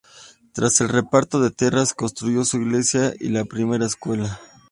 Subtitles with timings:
[0.53, 4.39] Tras el reparto de tierras, construyó su iglesia y la primera escuela.